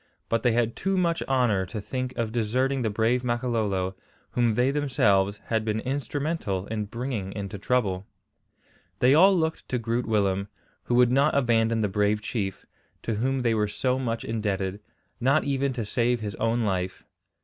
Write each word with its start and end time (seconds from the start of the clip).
But 0.29 0.41
they 0.41 0.53
had 0.53 0.75
too 0.75 0.97
much 0.97 1.21
honour 1.29 1.63
to 1.67 1.79
think 1.79 2.17
of 2.17 2.31
deserting 2.31 2.81
the 2.81 2.89
brave 2.89 3.23
Makololo, 3.23 3.95
whom 4.31 4.55
they 4.55 4.71
themselves 4.71 5.37
had 5.45 5.63
been 5.63 5.79
instrumental 5.81 6.65
in 6.65 6.85
bringing 6.85 7.31
into 7.33 7.59
trouble. 7.59 8.07
They 8.97 9.13
all 9.13 9.37
looked 9.37 9.69
to 9.69 9.77
Groot 9.77 10.07
Willem, 10.07 10.47
who 10.85 10.95
would 10.95 11.11
not 11.11 11.35
abandon 11.37 11.81
the 11.81 11.87
brave 11.87 12.19
chief, 12.19 12.65
to 13.03 13.13
whom 13.13 13.41
they 13.43 13.53
were 13.53 13.67
so 13.67 13.99
much 13.99 14.25
indebted, 14.25 14.79
not 15.19 15.43
even 15.43 15.71
to 15.73 15.85
save 15.85 16.19
his 16.19 16.33
own 16.37 16.63
life. 16.63 17.05